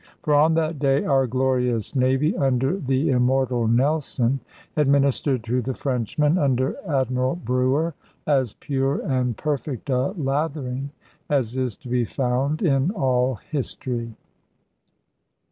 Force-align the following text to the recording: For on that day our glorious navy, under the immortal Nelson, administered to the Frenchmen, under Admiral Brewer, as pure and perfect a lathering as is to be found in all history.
For 0.23 0.33
on 0.33 0.55
that 0.55 0.79
day 0.79 1.05
our 1.05 1.27
glorious 1.27 1.95
navy, 1.95 2.35
under 2.35 2.79
the 2.79 3.11
immortal 3.11 3.67
Nelson, 3.67 4.39
administered 4.75 5.43
to 5.43 5.61
the 5.61 5.75
Frenchmen, 5.75 6.39
under 6.39 6.75
Admiral 6.89 7.35
Brewer, 7.35 7.93
as 8.25 8.55
pure 8.55 8.95
and 9.05 9.37
perfect 9.37 9.91
a 9.91 10.07
lathering 10.17 10.89
as 11.29 11.55
is 11.55 11.75
to 11.75 11.87
be 11.87 12.05
found 12.05 12.63
in 12.63 12.89
all 12.89 13.35
history. 13.51 14.15